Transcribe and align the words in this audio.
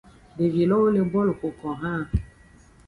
Devi 0.37 0.61
lowo 0.71 0.87
le 0.95 1.01
bolu 1.11 1.33
xoko 1.39 1.67
haan. 1.81 2.03